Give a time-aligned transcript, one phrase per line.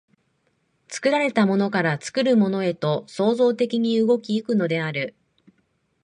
[0.87, 5.15] 作られたものから作るものへと創造的に動き行くのである。